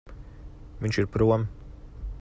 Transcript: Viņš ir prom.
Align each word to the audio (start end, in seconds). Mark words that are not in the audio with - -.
Viņš 0.85 0.99
ir 1.03 1.11
prom. 1.17 1.47